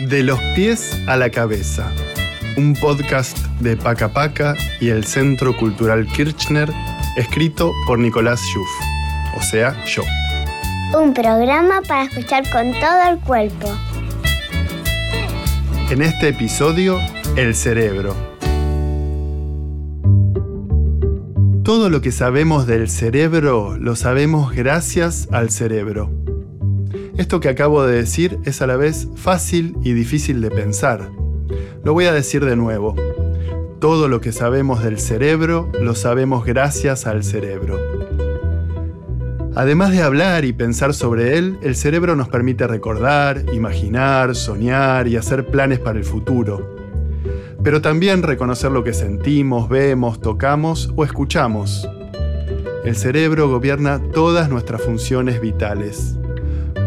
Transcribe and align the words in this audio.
De 0.00 0.22
los 0.22 0.40
pies 0.54 0.98
a 1.06 1.16
la 1.16 1.30
cabeza. 1.30 1.92
Un 2.56 2.74
podcast 2.74 3.38
de 3.60 3.76
Paca 3.76 4.12
Paca 4.12 4.56
y 4.80 4.88
el 4.88 5.04
Centro 5.04 5.56
Cultural 5.56 6.06
Kirchner, 6.06 6.72
escrito 7.16 7.72
por 7.86 7.98
Nicolás 7.98 8.40
Schuff, 8.40 8.68
o 9.38 9.42
sea, 9.42 9.76
yo. 9.84 10.02
Un 10.98 11.14
programa 11.14 11.82
para 11.86 12.04
escuchar 12.04 12.42
con 12.50 12.72
todo 12.72 13.10
el 13.10 13.18
cuerpo. 13.20 13.68
En 15.90 16.02
este 16.02 16.28
episodio, 16.28 16.98
el 17.36 17.54
cerebro. 17.54 18.14
Todo 21.64 21.90
lo 21.90 22.00
que 22.00 22.12
sabemos 22.12 22.66
del 22.66 22.88
cerebro 22.88 23.76
lo 23.78 23.94
sabemos 23.94 24.52
gracias 24.52 25.28
al 25.30 25.50
cerebro. 25.50 26.21
Esto 27.18 27.40
que 27.40 27.50
acabo 27.50 27.84
de 27.84 27.94
decir 27.94 28.38
es 28.44 28.62
a 28.62 28.66
la 28.66 28.76
vez 28.76 29.06
fácil 29.16 29.76
y 29.82 29.92
difícil 29.92 30.40
de 30.40 30.50
pensar. 30.50 31.10
Lo 31.84 31.92
voy 31.92 32.06
a 32.06 32.12
decir 32.12 32.42
de 32.44 32.56
nuevo. 32.56 32.94
Todo 33.80 34.08
lo 34.08 34.22
que 34.22 34.32
sabemos 34.32 34.82
del 34.82 34.98
cerebro 34.98 35.70
lo 35.78 35.94
sabemos 35.94 36.46
gracias 36.46 37.06
al 37.06 37.22
cerebro. 37.22 37.78
Además 39.54 39.90
de 39.90 40.02
hablar 40.02 40.46
y 40.46 40.54
pensar 40.54 40.94
sobre 40.94 41.36
él, 41.36 41.58
el 41.62 41.76
cerebro 41.76 42.16
nos 42.16 42.30
permite 42.30 42.66
recordar, 42.66 43.44
imaginar, 43.52 44.34
soñar 44.34 45.06
y 45.06 45.16
hacer 45.16 45.46
planes 45.48 45.80
para 45.80 45.98
el 45.98 46.06
futuro. 46.06 46.76
Pero 47.62 47.82
también 47.82 48.22
reconocer 48.22 48.70
lo 48.70 48.82
que 48.84 48.94
sentimos, 48.94 49.68
vemos, 49.68 50.18
tocamos 50.22 50.90
o 50.96 51.04
escuchamos. 51.04 51.86
El 52.86 52.96
cerebro 52.96 53.50
gobierna 53.50 54.00
todas 54.14 54.48
nuestras 54.48 54.80
funciones 54.80 55.42
vitales. 55.42 56.16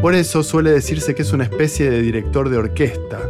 Por 0.05 0.13
eso 0.13 0.43
suele 0.43 0.69
decirse 0.69 1.15
que 1.15 1.23
es 1.23 1.33
una 1.33 1.45
especie 1.45 1.89
de 1.89 1.99
director 1.99 2.49
de 2.49 2.57
orquesta. 2.57 3.27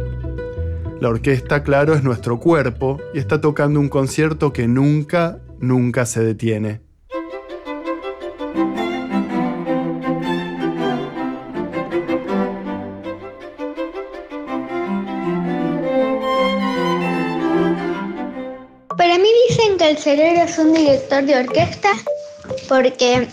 La 1.00 1.08
orquesta, 1.08 1.62
claro, 1.62 1.94
es 1.94 2.02
nuestro 2.02 2.38
cuerpo 2.38 3.00
y 3.14 3.18
está 3.18 3.40
tocando 3.40 3.80
un 3.80 3.88
concierto 3.88 4.52
que 4.52 4.68
nunca, 4.68 5.38
nunca 5.58 6.04
se 6.04 6.22
detiene. 6.22 6.82
Para 18.98 19.16
mí 19.16 19.28
dicen 19.48 19.78
que 19.78 19.92
el 19.92 19.96
cerebro 19.96 20.42
es 20.42 20.58
un 20.58 20.74
director 20.74 21.24
de 21.24 21.36
orquesta 21.36 21.92
porque 22.68 23.28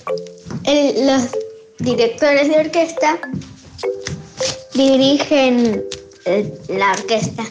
los 1.06 1.43
directores 1.80 2.50
de 2.50 2.60
orquesta 2.60 3.20
dirigen 4.74 5.84
eh, 6.26 6.54
la 6.70 6.92
orquesta 6.92 7.44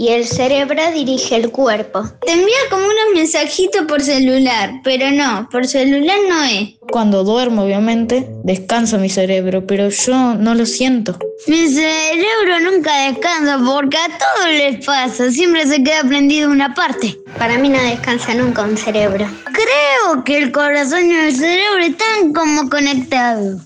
y 0.00 0.08
el 0.08 0.26
cerebro 0.26 0.80
dirige 0.94 1.36
el 1.36 1.50
cuerpo. 1.50 2.02
Te 2.24 2.32
envía 2.32 2.56
como 2.70 2.84
unos 2.84 3.14
mensajitos 3.14 3.82
por 3.82 4.00
celular, 4.00 4.80
pero 4.82 5.10
no, 5.10 5.46
por 5.52 5.66
celular 5.66 6.16
no 6.26 6.42
es. 6.44 6.70
Cuando 6.90 7.22
duermo, 7.22 7.64
obviamente, 7.64 8.26
descansa 8.42 8.96
mi 8.96 9.10
cerebro, 9.10 9.66
pero 9.66 9.90
yo 9.90 10.36
no 10.36 10.54
lo 10.54 10.64
siento. 10.64 11.18
Mi 11.46 11.68
cerebro 11.68 12.60
nunca 12.62 13.10
descansa 13.10 13.60
porque 13.62 13.98
a 13.98 14.08
todos 14.16 14.48
les 14.48 14.86
pasa, 14.86 15.30
siempre 15.30 15.66
se 15.66 15.82
queda 15.82 16.02
prendido 16.08 16.50
una 16.50 16.72
parte. 16.72 17.18
Para 17.36 17.58
mí 17.58 17.68
no 17.68 17.78
descansa 17.82 18.32
nunca 18.32 18.62
un 18.62 18.78
cerebro. 18.78 19.28
Creo 19.52 20.24
que 20.24 20.38
el 20.38 20.50
corazón 20.50 21.10
y 21.10 21.14
el 21.14 21.36
cerebro 21.36 21.82
están 21.82 22.32
como 22.32 22.70
conectados. 22.70 23.60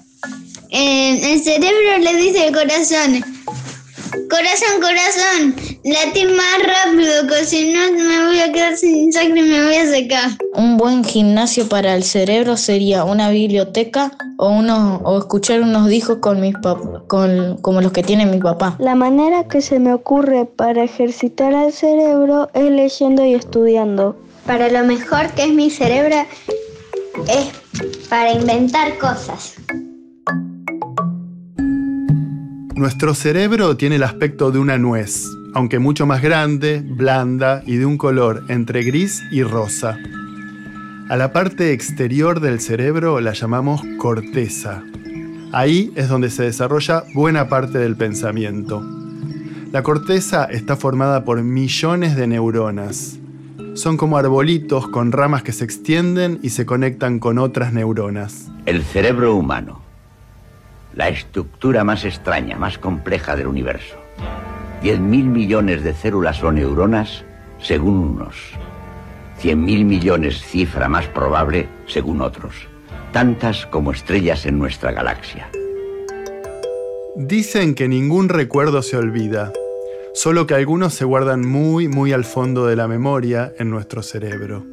Eh, 0.70 1.32
el 1.32 1.40
cerebro 1.40 1.98
le 2.00 2.16
dice 2.16 2.48
al 2.48 2.52
corazón, 2.52 3.24
corazón, 4.30 4.80
corazón, 4.80 5.54
latí 5.84 6.24
más 6.26 6.58
rápido 6.62 7.26
que 7.28 7.44
si 7.44 7.72
no 7.72 7.80
me 7.92 8.26
voy 8.26 8.40
a 8.40 8.52
quedar 8.52 8.76
sin 8.76 9.12
sangre 9.12 9.40
y 9.40 9.44
me 9.44 9.64
voy 9.64 9.74
a 9.76 9.86
secar. 9.86 10.30
Un 10.54 10.76
buen 10.76 11.04
gimnasio 11.04 11.68
para 11.68 11.94
el 11.94 12.04
cerebro 12.04 12.56
sería 12.56 13.04
una 13.04 13.30
biblioteca 13.30 14.12
o, 14.38 14.48
uno, 14.48 15.00
o 15.04 15.18
escuchar 15.18 15.60
unos 15.60 15.88
discos 15.88 16.18
con 16.18 16.40
mis 16.40 16.54
pap- 16.54 17.06
con, 17.06 17.58
como 17.58 17.80
los 17.80 17.92
que 17.92 18.02
tiene 18.02 18.26
mi 18.26 18.38
papá. 18.38 18.76
La 18.78 18.94
manera 18.94 19.48
que 19.48 19.60
se 19.60 19.78
me 19.78 19.92
ocurre 19.92 20.44
para 20.46 20.84
ejercitar 20.84 21.54
al 21.54 21.72
cerebro 21.72 22.50
es 22.54 22.70
leyendo 22.70 23.24
y 23.24 23.34
estudiando. 23.34 24.16
Para 24.46 24.68
lo 24.68 24.84
mejor 24.84 25.28
que 25.30 25.44
es 25.44 25.52
mi 25.52 25.70
cerebro 25.70 26.16
es 27.28 27.46
para 28.08 28.32
inventar 28.32 28.98
cosas. 28.98 29.54
Nuestro 32.76 33.14
cerebro 33.14 33.76
tiene 33.76 33.96
el 33.96 34.02
aspecto 34.02 34.50
de 34.50 34.58
una 34.58 34.78
nuez, 34.78 35.28
aunque 35.54 35.78
mucho 35.78 36.06
más 36.06 36.20
grande, 36.20 36.82
blanda 36.84 37.62
y 37.64 37.76
de 37.76 37.86
un 37.86 37.96
color 37.96 38.42
entre 38.48 38.82
gris 38.82 39.22
y 39.30 39.44
rosa. 39.44 39.96
A 41.08 41.16
la 41.16 41.32
parte 41.32 41.72
exterior 41.72 42.40
del 42.40 42.58
cerebro 42.58 43.20
la 43.20 43.32
llamamos 43.32 43.80
corteza. 43.96 44.82
Ahí 45.52 45.92
es 45.94 46.08
donde 46.08 46.30
se 46.30 46.42
desarrolla 46.42 47.04
buena 47.14 47.48
parte 47.48 47.78
del 47.78 47.96
pensamiento. 47.96 48.82
La 49.70 49.84
corteza 49.84 50.44
está 50.46 50.74
formada 50.74 51.24
por 51.24 51.40
millones 51.44 52.16
de 52.16 52.26
neuronas. 52.26 53.20
Son 53.74 53.96
como 53.96 54.18
arbolitos 54.18 54.88
con 54.88 55.12
ramas 55.12 55.44
que 55.44 55.52
se 55.52 55.64
extienden 55.64 56.40
y 56.42 56.50
se 56.50 56.66
conectan 56.66 57.20
con 57.20 57.38
otras 57.38 57.72
neuronas. 57.72 58.50
El 58.66 58.82
cerebro 58.82 59.36
humano. 59.36 59.83
La 60.94 61.08
estructura 61.08 61.82
más 61.82 62.04
extraña, 62.04 62.56
más 62.56 62.78
compleja 62.78 63.34
del 63.34 63.48
universo. 63.48 63.96
10.000 64.82 65.00
millones 65.24 65.82
de 65.82 65.92
células 65.92 66.40
o 66.44 66.52
neuronas, 66.52 67.24
según 67.58 67.96
unos. 67.96 68.36
100.000 69.42 69.84
millones 69.84 70.40
cifra 70.40 70.88
más 70.88 71.06
probable, 71.08 71.66
según 71.86 72.20
otros. 72.20 72.54
Tantas 73.12 73.66
como 73.66 73.90
estrellas 73.90 74.46
en 74.46 74.58
nuestra 74.58 74.92
galaxia. 74.92 75.50
Dicen 77.16 77.74
que 77.74 77.88
ningún 77.88 78.28
recuerdo 78.28 78.82
se 78.82 78.96
olvida, 78.96 79.52
solo 80.14 80.46
que 80.46 80.54
algunos 80.54 80.94
se 80.94 81.04
guardan 81.04 81.44
muy, 81.44 81.88
muy 81.88 82.12
al 82.12 82.24
fondo 82.24 82.66
de 82.66 82.76
la 82.76 82.86
memoria 82.86 83.52
en 83.58 83.68
nuestro 83.68 84.02
cerebro. 84.02 84.64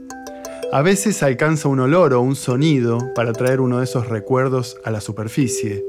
A 0.72 0.84
veces 0.84 1.24
alcanza 1.24 1.68
un 1.68 1.80
olor 1.80 2.14
o 2.14 2.22
un 2.22 2.36
sonido 2.36 3.00
para 3.16 3.34
traer 3.34 3.60
uno 3.60 3.80
de 3.80 3.86
esos 3.86 4.08
recuerdos 4.08 4.78
a 4.86 4.92
la 4.92 5.02
superficie. 5.02 5.84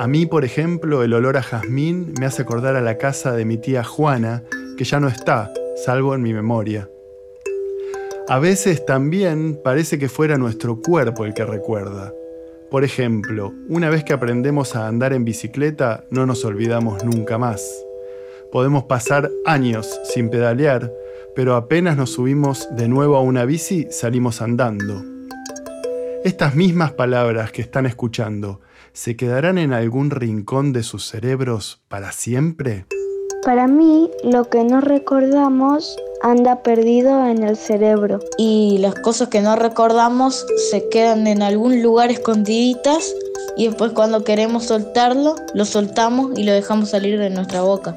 A 0.00 0.06
mí, 0.06 0.26
por 0.26 0.44
ejemplo, 0.44 1.02
el 1.02 1.12
olor 1.12 1.36
a 1.36 1.42
jazmín 1.42 2.14
me 2.20 2.26
hace 2.26 2.42
acordar 2.42 2.76
a 2.76 2.80
la 2.80 2.98
casa 2.98 3.32
de 3.32 3.44
mi 3.44 3.58
tía 3.58 3.82
Juana, 3.82 4.44
que 4.76 4.84
ya 4.84 5.00
no 5.00 5.08
está, 5.08 5.52
salvo 5.84 6.14
en 6.14 6.22
mi 6.22 6.32
memoria. 6.32 6.88
A 8.28 8.38
veces 8.38 8.86
también 8.86 9.60
parece 9.64 9.98
que 9.98 10.08
fuera 10.08 10.38
nuestro 10.38 10.80
cuerpo 10.80 11.24
el 11.24 11.34
que 11.34 11.44
recuerda. 11.44 12.14
Por 12.70 12.84
ejemplo, 12.84 13.52
una 13.68 13.90
vez 13.90 14.04
que 14.04 14.12
aprendemos 14.12 14.76
a 14.76 14.86
andar 14.86 15.12
en 15.12 15.24
bicicleta, 15.24 16.04
no 16.12 16.26
nos 16.26 16.44
olvidamos 16.44 17.02
nunca 17.02 17.36
más. 17.36 17.68
Podemos 18.52 18.84
pasar 18.84 19.32
años 19.46 19.98
sin 20.04 20.30
pedalear, 20.30 20.92
pero 21.34 21.56
apenas 21.56 21.96
nos 21.96 22.10
subimos 22.10 22.68
de 22.76 22.86
nuevo 22.86 23.16
a 23.16 23.22
una 23.22 23.44
bici, 23.44 23.88
salimos 23.90 24.42
andando. 24.42 25.02
Estas 26.22 26.54
mismas 26.54 26.92
palabras 26.92 27.50
que 27.50 27.62
están 27.62 27.84
escuchando, 27.84 28.60
¿se 28.98 29.16
quedarán 29.16 29.58
en 29.58 29.72
algún 29.72 30.10
rincón 30.10 30.72
de 30.72 30.82
sus 30.82 31.06
cerebros 31.06 31.80
para 31.86 32.10
siempre? 32.10 32.84
Para 33.44 33.68
mí, 33.68 34.10
lo 34.24 34.50
que 34.50 34.64
no 34.64 34.80
recordamos 34.80 35.96
anda 36.20 36.64
perdido 36.64 37.24
en 37.28 37.44
el 37.44 37.56
cerebro. 37.56 38.18
Y 38.38 38.78
las 38.80 38.96
cosas 38.96 39.28
que 39.28 39.40
no 39.40 39.54
recordamos 39.54 40.44
se 40.68 40.88
quedan 40.88 41.28
en 41.28 41.42
algún 41.42 41.80
lugar 41.80 42.10
escondiditas 42.10 43.14
y 43.56 43.68
después 43.68 43.92
cuando 43.92 44.24
queremos 44.24 44.64
soltarlo, 44.64 45.36
lo 45.54 45.64
soltamos 45.64 46.36
y 46.36 46.42
lo 46.42 46.50
dejamos 46.50 46.90
salir 46.90 47.20
de 47.20 47.30
nuestra 47.30 47.62
boca. 47.62 47.96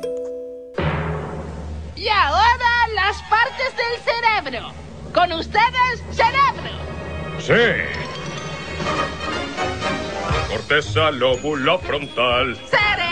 Y 1.95 2.07
ahora 2.09 2.69
las 2.93 3.19
partes 3.23 3.73
del 3.75 4.43
cerebro. 4.43 4.71
Con 5.15 5.31
ustedes, 5.31 6.03
cerebro. 6.11 6.69
Sí. 7.39 8.10
Corteza, 10.71 11.11
lóbulo 11.11 11.79
frontal, 11.79 12.55
Cere, 12.55 13.11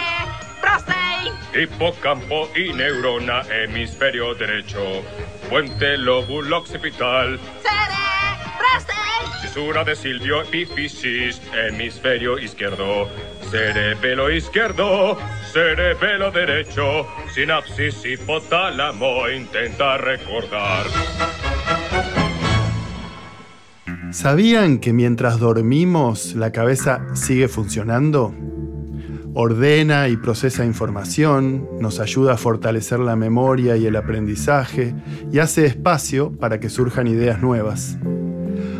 prostate, 0.61 1.61
hipocampo 1.61 2.49
y 2.55 2.71
neurona, 2.71 3.41
hemisferio 3.51 4.33
derecho, 4.33 5.03
puente 5.49 5.97
lóbulo 5.97 6.59
occipital, 6.59 7.37
cere, 7.61 8.53
prostate, 8.57 9.41
cisura 9.41 9.83
de 9.83 9.93
silvio 9.93 10.43
epífisis, 10.43 11.41
hemisferio 11.51 12.39
izquierdo, 12.39 13.09
cerebelo 13.51 14.31
izquierdo, 14.31 15.17
cerebelo 15.51 16.31
derecho, 16.31 17.05
sinapsis 17.33 18.05
hipotálamo, 18.05 19.27
intenta 19.27 19.97
recordar. 19.97 20.85
¿Sabían 24.11 24.79
que 24.79 24.91
mientras 24.91 25.37
dormimos 25.37 26.33
la 26.35 26.51
cabeza 26.51 27.05
sigue 27.13 27.47
funcionando? 27.47 28.33
Ordena 29.35 30.07
y 30.07 30.17
procesa 30.17 30.65
información, 30.65 31.67
nos 31.79 31.99
ayuda 31.99 32.33
a 32.33 32.37
fortalecer 32.37 32.99
la 32.99 33.15
memoria 33.15 33.77
y 33.77 33.85
el 33.85 33.95
aprendizaje 33.95 34.95
y 35.31 35.37
hace 35.37 35.67
espacio 35.67 36.31
para 36.31 36.59
que 36.59 36.69
surjan 36.69 37.05
ideas 37.05 37.39
nuevas. 37.39 37.99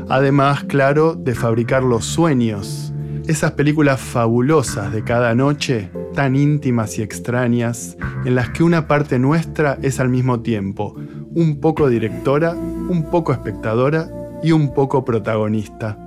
Además, 0.10 0.64
claro, 0.64 1.14
de 1.14 1.36
fabricar 1.36 1.84
los 1.84 2.06
sueños, 2.06 2.92
esas 3.28 3.52
películas 3.52 4.02
fabulosas 4.02 4.92
de 4.92 5.04
cada 5.04 5.36
noche, 5.36 5.92
tan 6.16 6.36
íntimas 6.36 6.98
y 6.98 7.04
extrañas, 7.04 7.98
en 8.26 8.34
las 8.34 8.50
que 8.50 8.64
una 8.64 8.88
parte 8.88 9.20
nuestra 9.20 9.78
es 9.84 10.00
al 10.00 10.10
mismo 10.10 10.40
tiempo 10.42 10.96
un 11.36 11.60
poco 11.60 11.88
directora, 11.88 12.54
un 12.54 13.12
poco 13.12 13.32
espectadora 13.32 14.10
y 14.42 14.52
un 14.52 14.74
poco 14.74 15.04
protagonista. 15.04 15.98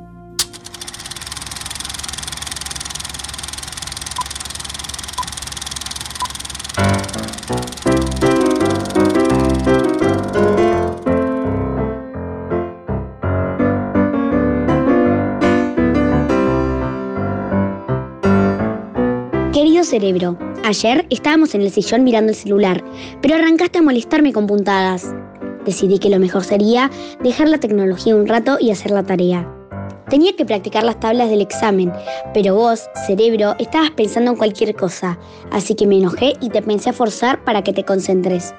Querido 19.52 19.84
cerebro, 19.84 20.38
ayer 20.64 21.06
estábamos 21.10 21.54
en 21.54 21.62
el 21.62 21.70
sillón 21.70 22.04
mirando 22.04 22.30
el 22.30 22.36
celular, 22.36 22.82
pero 23.20 23.34
arrancaste 23.34 23.78
a 23.78 23.82
molestarme 23.82 24.32
con 24.32 24.46
puntadas. 24.46 25.14
Decidí 25.64 25.98
que 25.98 26.10
lo 26.10 26.18
mejor 26.18 26.44
sería 26.44 26.90
dejar 27.22 27.48
la 27.48 27.58
tecnología 27.58 28.16
un 28.16 28.26
rato 28.26 28.58
y 28.60 28.70
hacer 28.70 28.90
la 28.90 29.02
tarea. 29.02 29.48
Tenía 30.10 30.36
que 30.36 30.44
practicar 30.44 30.84
las 30.84 31.00
tablas 31.00 31.30
del 31.30 31.40
examen, 31.40 31.92
pero 32.34 32.54
vos, 32.54 32.86
cerebro, 33.06 33.54
estabas 33.58 33.92
pensando 33.92 34.32
en 34.32 34.36
cualquier 34.36 34.74
cosa, 34.74 35.18
así 35.50 35.74
que 35.74 35.86
me 35.86 35.96
enojé 35.96 36.34
y 36.40 36.50
te 36.50 36.60
pensé 36.60 36.90
a 36.90 36.92
forzar 36.92 37.42
para 37.44 37.62
que 37.62 37.72
te 37.72 37.84
concentres. 37.84 38.54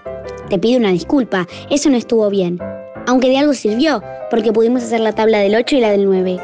Te 0.50 0.57
pido 0.57 0.79
una 0.79 0.91
disculpa, 0.91 1.47
eso 1.69 1.89
no 1.89 1.97
estuvo 1.97 2.29
bien. 2.29 2.59
Aunque 3.06 3.29
de 3.29 3.38
algo 3.38 3.53
sirvió, 3.53 4.01
porque 4.31 4.53
pudimos 4.53 4.83
hacer 4.83 5.01
la 5.01 5.13
tabla 5.13 5.39
del 5.39 5.56
8 5.56 5.75
y 5.75 5.79
la 5.81 5.91
del 5.91 6.06
9. 6.06 6.39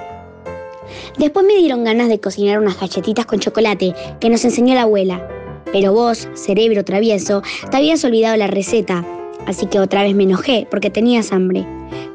Después 1.18 1.46
me 1.46 1.56
dieron 1.56 1.86
ganas 1.86 2.10
de 2.10 2.20
cocinar 2.20 2.60
unas 2.60 2.80
galletitas 2.80 3.26
con 3.26 3.40
chocolate 3.40 3.94
que 4.20 4.30
nos 4.30 4.44
enseñó 4.46 4.76
la 4.76 4.84
abuela. 4.84 5.28
Pero 5.72 5.94
vos, 5.94 6.28
cerebro 6.34 6.84
travieso, 6.84 7.42
te 7.72 7.78
habías 7.78 8.04
olvidado 8.04 8.38
la 8.38 8.48
receta, 8.48 9.06
así 9.46 9.66
que 9.66 9.80
otra 9.80 10.04
vez 10.04 10.16
me 10.16 10.24
enojé 10.24 10.68
porque 10.70 10.90
tenías 10.90 11.32
hambre. 11.32 11.66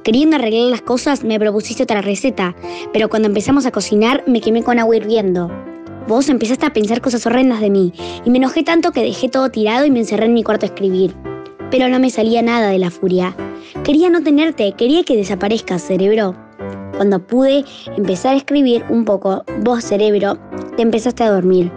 Queriendo 0.02 0.36
arreglar 0.36 0.70
las 0.70 0.82
cosas, 0.82 1.24
me 1.24 1.38
propusiste 1.38 1.82
otra 1.82 2.02
receta, 2.02 2.54
pero 2.92 3.08
cuando 3.08 3.28
empezamos 3.28 3.66
a 3.66 3.70
cocinar 3.70 4.22
me 4.26 4.40
quemé 4.40 4.62
con 4.62 4.78
agua 4.78 4.96
hirviendo. 4.96 5.50
Vos 6.06 6.28
empezaste 6.28 6.66
a 6.66 6.72
pensar 6.72 7.00
cosas 7.00 7.24
horrendas 7.26 7.60
de 7.60 7.70
mí, 7.70 7.92
y 8.24 8.30
me 8.30 8.36
enojé 8.36 8.62
tanto 8.62 8.92
que 8.92 9.02
dejé 9.02 9.28
todo 9.30 9.50
tirado 9.50 9.86
y 9.86 9.90
me 9.90 10.00
encerré 10.00 10.26
en 10.26 10.34
mi 10.34 10.42
cuarto 10.42 10.66
a 10.66 10.68
escribir. 10.68 11.14
Pero 11.70 11.88
no 11.88 11.98
me 11.98 12.10
salía 12.10 12.42
nada 12.42 12.68
de 12.68 12.78
la 12.78 12.90
furia. 12.90 13.34
Quería 13.82 14.10
no 14.10 14.22
tenerte, 14.22 14.72
quería 14.72 15.02
que 15.04 15.16
desaparezcas, 15.16 15.82
cerebro. 15.82 16.36
Cuando 16.96 17.18
pude 17.18 17.64
empezar 17.96 18.34
a 18.34 18.36
escribir 18.36 18.84
un 18.90 19.04
poco, 19.04 19.44
vos, 19.62 19.82
cerebro, 19.82 20.38
te 20.76 20.82
empezaste 20.82 21.24
a 21.24 21.30
dormir. 21.30 21.72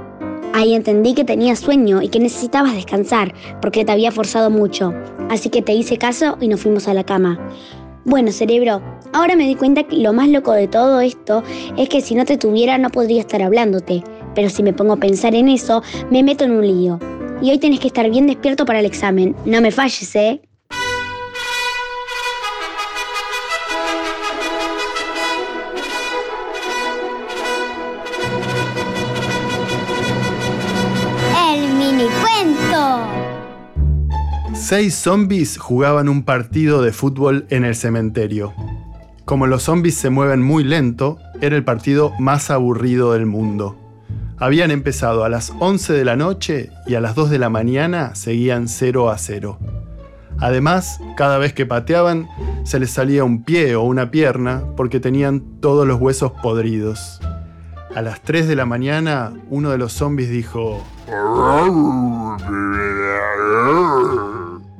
Ahí 0.57 0.73
entendí 0.73 1.13
que 1.13 1.23
tenías 1.23 1.59
sueño 1.59 2.01
y 2.01 2.07
que 2.07 2.19
necesitabas 2.19 2.73
descansar, 2.73 3.31
porque 3.61 3.85
te 3.85 3.91
había 3.91 4.11
forzado 4.11 4.49
mucho. 4.49 4.91
Así 5.29 5.51
que 5.51 5.61
te 5.61 5.71
hice 5.71 5.99
caso 5.99 6.35
y 6.41 6.47
nos 6.47 6.61
fuimos 6.61 6.87
a 6.87 6.95
la 6.95 7.03
cama. 7.03 7.39
Bueno, 8.05 8.31
cerebro, 8.31 8.81
ahora 9.13 9.35
me 9.35 9.45
di 9.45 9.53
cuenta 9.53 9.83
que 9.83 9.97
lo 9.97 10.13
más 10.13 10.29
loco 10.29 10.53
de 10.53 10.67
todo 10.67 10.99
esto 10.99 11.43
es 11.77 11.89
que 11.89 12.01
si 12.01 12.15
no 12.15 12.25
te 12.25 12.37
tuviera 12.37 12.79
no 12.79 12.89
podría 12.89 13.21
estar 13.21 13.43
hablándote. 13.43 14.03
Pero 14.33 14.49
si 14.49 14.63
me 14.63 14.73
pongo 14.73 14.93
a 14.93 14.97
pensar 14.97 15.35
en 15.35 15.47
eso, 15.47 15.83
me 16.09 16.23
meto 16.23 16.45
en 16.45 16.53
un 16.53 16.65
lío. 16.65 16.97
Y 17.39 17.51
hoy 17.51 17.59
tenés 17.59 17.79
que 17.79 17.89
estar 17.89 18.09
bien 18.09 18.25
despierto 18.25 18.65
para 18.65 18.79
el 18.79 18.87
examen. 18.87 19.35
No 19.45 19.61
me 19.61 19.69
falles, 19.69 20.15
¿eh? 20.15 20.41
Seis 34.69 34.95
zombies 34.95 35.57
jugaban 35.57 36.09
un 36.09 36.23
partido 36.23 36.81
de 36.81 36.91
fútbol 36.91 37.45
en 37.49 37.63
el 37.63 37.73
cementerio. 37.73 38.53
Como 39.23 39.47
los 39.47 39.63
zombies 39.63 39.95
se 39.95 40.09
mueven 40.09 40.41
muy 40.41 40.65
lento, 40.65 41.19
era 41.39 41.55
el 41.55 41.63
partido 41.63 42.11
más 42.19 42.51
aburrido 42.51 43.13
del 43.13 43.25
mundo. 43.25 43.77
Habían 44.37 44.71
empezado 44.71 45.23
a 45.23 45.29
las 45.29 45.53
11 45.57 45.93
de 45.93 46.03
la 46.03 46.17
noche 46.17 46.69
y 46.85 46.95
a 46.95 46.99
las 46.99 47.15
2 47.15 47.29
de 47.29 47.39
la 47.39 47.49
mañana 47.49 48.13
seguían 48.13 48.67
0 48.67 49.09
a 49.09 49.17
0. 49.17 49.57
Además, 50.37 50.99
cada 51.15 51.37
vez 51.37 51.53
que 51.53 51.65
pateaban, 51.65 52.27
se 52.65 52.81
les 52.81 52.91
salía 52.91 53.23
un 53.23 53.45
pie 53.45 53.77
o 53.77 53.83
una 53.83 54.11
pierna 54.11 54.65
porque 54.75 54.99
tenían 54.99 55.61
todos 55.61 55.87
los 55.87 56.01
huesos 56.01 56.33
podridos. 56.43 57.21
A 57.95 58.01
las 58.01 58.21
3 58.21 58.49
de 58.49 58.57
la 58.57 58.65
mañana, 58.65 59.31
uno 59.49 59.69
de 59.69 59.77
los 59.77 59.93
zombies 59.93 60.29
dijo, 60.29 60.83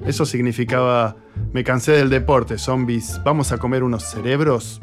eso 0.08 0.26
significaba, 0.26 1.18
me 1.52 1.66
cansé 1.66 1.92
del 1.92 2.10
deporte, 2.10 2.58
zombies, 2.58 3.20
¿vamos 3.26 3.52
a 3.52 3.58
comer 3.58 3.84
unos 3.84 4.04
cerebros? 4.04 4.80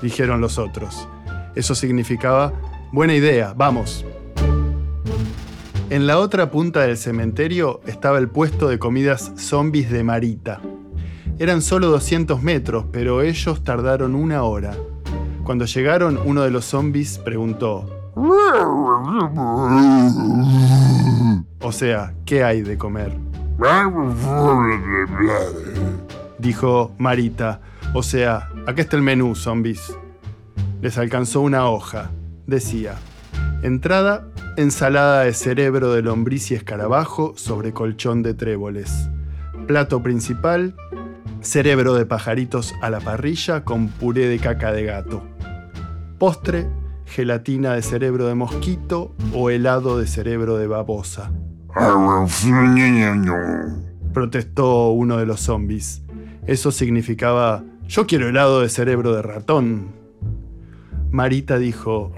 Dijeron 0.00 0.40
los 0.40 0.58
otros. 0.58 1.06
Eso 1.54 1.74
significaba, 1.74 2.54
buena 2.90 3.14
idea, 3.14 3.52
vamos. 3.54 4.06
En 5.90 6.06
la 6.06 6.18
otra 6.18 6.50
punta 6.50 6.80
del 6.80 6.96
cementerio 6.96 7.82
estaba 7.86 8.16
el 8.16 8.28
puesto 8.28 8.68
de 8.68 8.78
comidas 8.78 9.32
zombies 9.36 9.90
de 9.90 10.02
Marita. 10.02 10.62
Eran 11.38 11.60
solo 11.60 11.88
200 11.88 12.42
metros, 12.42 12.86
pero 12.90 13.20
ellos 13.20 13.62
tardaron 13.64 14.14
una 14.14 14.44
hora. 14.44 14.74
Cuando 15.44 15.66
llegaron, 15.66 16.18
uno 16.24 16.40
de 16.40 16.50
los 16.50 16.64
zombies 16.64 17.18
preguntó, 17.18 17.84
o 21.60 21.72
sea, 21.72 22.14
¿qué 22.24 22.44
hay 22.44 22.62
de 22.62 22.78
comer? 22.78 23.12
Dijo 26.38 26.94
Marita. 26.98 27.60
O 27.94 28.02
sea, 28.02 28.48
acá 28.66 28.82
está 28.82 28.96
el 28.96 29.02
menú, 29.02 29.34
zombies. 29.34 29.96
Les 30.80 30.98
alcanzó 30.98 31.40
una 31.40 31.68
hoja. 31.68 32.10
Decía, 32.46 32.94
entrada, 33.62 34.26
ensalada 34.56 35.22
de 35.22 35.34
cerebro 35.34 35.92
de 35.92 36.02
lombriz 36.02 36.50
y 36.50 36.54
escarabajo 36.54 37.34
sobre 37.36 37.72
colchón 37.72 38.22
de 38.22 38.34
tréboles. 38.34 39.08
Plato 39.66 40.02
principal, 40.02 40.74
cerebro 41.40 41.94
de 41.94 42.06
pajaritos 42.06 42.74
a 42.82 42.90
la 42.90 43.00
parrilla 43.00 43.64
con 43.64 43.88
puré 43.88 44.26
de 44.26 44.38
caca 44.38 44.72
de 44.72 44.84
gato. 44.84 45.22
Postre, 46.18 46.68
gelatina 47.06 47.74
de 47.74 47.82
cerebro 47.82 48.26
de 48.26 48.34
mosquito 48.34 49.14
o 49.34 49.50
helado 49.50 49.98
de 49.98 50.06
cerebro 50.06 50.56
de 50.56 50.66
babosa. 50.66 51.30
Protestó 54.12 54.90
uno 54.90 55.16
de 55.16 55.26
los 55.26 55.40
zombies. 55.40 56.02
Eso 56.46 56.70
significaba, 56.70 57.64
yo 57.86 58.06
quiero 58.06 58.28
helado 58.28 58.60
de 58.60 58.68
cerebro 58.68 59.14
de 59.14 59.22
ratón. 59.22 59.92
Marita 61.10 61.58
dijo, 61.58 62.12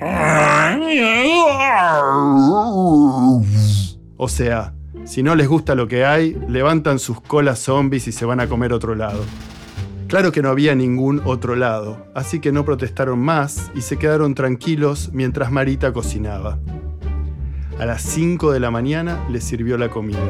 o 4.17 4.29
sea, 4.29 4.75
si 5.05 5.23
no 5.23 5.35
les 5.35 5.49
gusta 5.49 5.75
lo 5.75 5.89
que 5.89 6.05
hay, 6.05 6.37
levantan 6.49 6.99
sus 6.99 7.21
colas 7.21 7.59
zombies 7.59 8.09
y 8.09 8.13
se 8.13 8.25
van 8.25 8.41
a 8.41 8.47
comer 8.47 8.73
otro 8.73 8.95
lado. 8.95 9.23
Claro 10.15 10.31
que 10.31 10.43
no 10.43 10.51
había 10.51 10.77
ningún 10.77 11.21
otro 11.25 11.57
lado, 11.57 12.07
así 12.15 12.39
que 12.39 12.53
no 12.53 12.65
protestaron 12.65 13.19
más 13.19 13.73
y 13.75 13.81
se 13.81 13.97
quedaron 13.97 14.37
tranquilos 14.37 15.11
mientras 15.13 15.51
Marita 15.51 15.93
cocinaba. 15.93 16.61
A 17.81 17.85
las 17.85 18.03
5 18.03 18.53
de 18.53 18.61
la 18.61 18.71
mañana 18.71 19.27
les 19.29 19.43
sirvió 19.43 19.77
la 19.77 19.91
comida. 19.91 20.21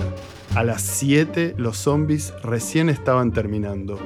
A 0.55 0.64
las 0.64 0.81
7 0.81 1.57
los 1.59 1.76
zombies 1.76 2.33
recién 2.43 2.88
estaban 2.88 3.31
terminando. 3.31 3.99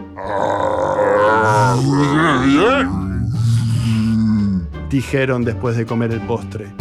Dijeron 4.90 5.44
después 5.44 5.76
de 5.76 5.86
comer 5.86 6.10
el 6.10 6.22
postre. 6.22 6.72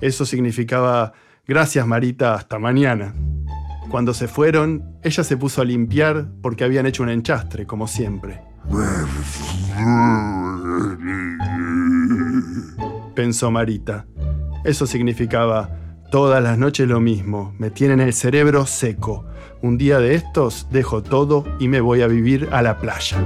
Eso 0.00 0.24
significaba, 0.24 1.14
gracias 1.48 1.84
Marita, 1.84 2.34
hasta 2.34 2.60
mañana. 2.60 3.12
Cuando 3.88 4.14
se 4.14 4.28
fueron, 4.28 4.98
ella 5.02 5.24
se 5.24 5.36
puso 5.36 5.62
a 5.62 5.64
limpiar 5.64 6.28
porque 6.42 6.64
habían 6.64 6.86
hecho 6.86 7.02
un 7.02 7.08
enchastre, 7.08 7.66
como 7.66 7.86
siempre. 7.86 8.40
Pensó 13.14 13.50
Marita. 13.50 14.06
Eso 14.64 14.86
significaba, 14.86 15.70
todas 16.10 16.42
las 16.42 16.58
noches 16.58 16.88
lo 16.88 17.00
mismo, 17.00 17.54
me 17.58 17.70
tienen 17.70 18.00
el 18.00 18.12
cerebro 18.12 18.66
seco. 18.66 19.24
Un 19.62 19.78
día 19.78 20.00
de 20.00 20.14
estos 20.14 20.66
dejo 20.70 21.02
todo 21.02 21.44
y 21.60 21.68
me 21.68 21.80
voy 21.80 22.02
a 22.02 22.08
vivir 22.08 22.48
a 22.52 22.62
la 22.62 22.78
playa. 22.78 23.18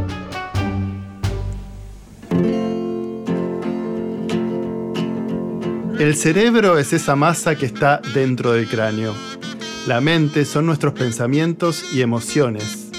El 5.98 6.16
cerebro 6.16 6.78
es 6.78 6.92
esa 6.92 7.14
masa 7.14 7.56
que 7.56 7.66
está 7.66 8.00
dentro 8.14 8.52
del 8.52 8.66
cráneo. 8.66 9.12
La 9.90 10.00
mente 10.00 10.44
son 10.44 10.66
nuestros 10.66 10.94
pensamientos 10.94 11.92
y 11.92 12.00
emociones. 12.00 12.92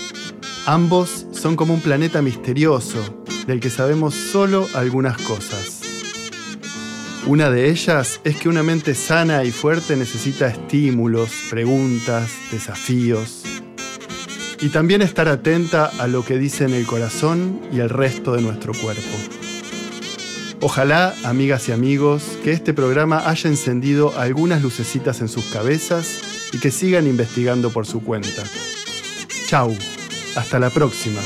Ambos 0.66 1.26
son 1.32 1.56
como 1.56 1.74
un 1.74 1.80
planeta 1.80 2.22
misterioso 2.22 3.24
del 3.48 3.62
que 3.62 3.70
sabemos 3.70 4.14
solo 4.14 4.68
algunas 4.74 5.18
cosas. 5.20 5.80
Una 7.26 7.50
de 7.50 7.70
ellas 7.70 8.20
es 8.26 8.36
que 8.36 8.50
una 8.50 8.62
mente 8.62 8.94
sana 8.94 9.46
y 9.46 9.52
fuerte 9.52 9.96
necesita 9.96 10.50
estímulos, 10.50 11.32
preguntas, 11.50 12.30
desafíos. 12.52 13.44
Y 14.60 14.68
también 14.68 15.02
estar 15.02 15.30
atenta 15.30 15.86
a 15.98 16.08
lo 16.08 16.26
que 16.26 16.38
dicen 16.38 16.74
el 16.74 16.86
corazón 16.86 17.62
y 17.72 17.80
el 17.80 17.88
resto 17.88 18.34
de 18.34 18.42
nuestro 18.42 18.74
cuerpo. 18.74 19.18
Ojalá, 20.60 21.16
amigas 21.24 21.70
y 21.70 21.72
amigos, 21.72 22.38
que 22.44 22.52
este 22.52 22.74
programa 22.74 23.30
haya 23.30 23.50
encendido 23.50 24.14
algunas 24.20 24.62
lucecitas 24.62 25.22
en 25.22 25.30
sus 25.30 25.46
cabezas 25.46 26.41
y 26.52 26.60
que 26.60 26.72
sigan 26.72 27.08
investigando 27.08 27.72
por 27.72 27.86
su 27.86 28.04
cuenta. 28.04 28.44
Chau, 29.48 29.76
hasta 30.36 30.60
la 30.60 30.70
próxima. 30.70 31.22